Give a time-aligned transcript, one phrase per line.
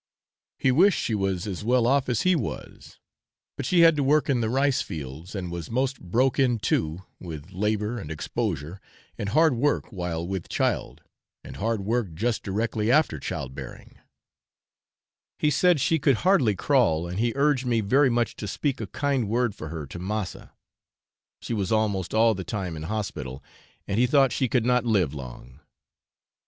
[0.57, 2.97] He wished she was as well off as he was,
[3.55, 7.03] but she had to work in the rice fields and was 'most broke in two'
[7.19, 8.81] with labour and exposure
[9.19, 11.03] and hard work while with child,
[11.43, 13.99] and hard work just directly after child bearing;
[15.37, 18.87] he said she could hardly crawl, and he urged me very much to speak a
[18.87, 20.51] kind word for her to massa.
[21.43, 23.43] She was almost all the time in hospital,
[23.87, 25.59] and he thought she could not live long.